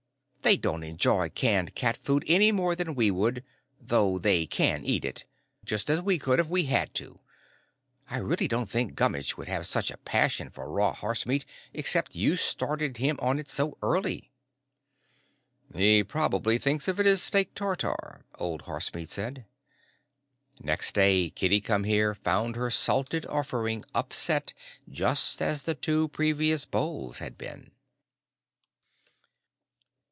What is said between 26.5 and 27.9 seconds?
bowls had been.